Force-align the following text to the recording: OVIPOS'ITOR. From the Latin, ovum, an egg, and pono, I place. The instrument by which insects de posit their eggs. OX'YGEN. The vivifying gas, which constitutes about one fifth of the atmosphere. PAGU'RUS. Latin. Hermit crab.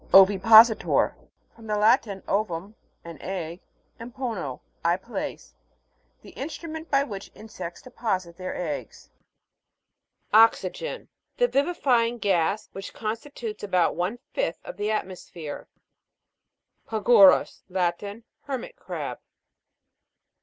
OVIPOS'ITOR. 0.15 1.13
From 1.55 1.67
the 1.67 1.77
Latin, 1.77 2.23
ovum, 2.27 2.75
an 3.03 3.21
egg, 3.21 3.61
and 3.99 4.15
pono, 4.15 4.61
I 4.83 4.97
place. 4.97 5.53
The 6.23 6.31
instrument 6.31 6.89
by 6.89 7.03
which 7.03 7.29
insects 7.35 7.83
de 7.83 7.91
posit 7.91 8.35
their 8.35 8.55
eggs. 8.55 9.11
OX'YGEN. 10.33 11.07
The 11.37 11.47
vivifying 11.47 12.17
gas, 12.17 12.67
which 12.71 12.95
constitutes 12.95 13.63
about 13.63 13.95
one 13.95 14.17
fifth 14.33 14.57
of 14.65 14.75
the 14.77 14.89
atmosphere. 14.89 15.67
PAGU'RUS. 16.87 17.61
Latin. 17.69 18.23
Hermit 18.45 18.75
crab. 18.77 19.19